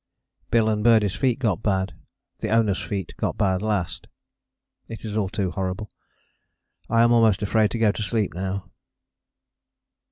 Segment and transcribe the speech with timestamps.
[0.49, 1.93] Bill's and Birdie's feet got bad
[2.39, 4.07] the Owner's feet got bad last.
[4.87, 5.91] It is all too horrible
[6.89, 8.71] I am almost afraid to go to sleep now.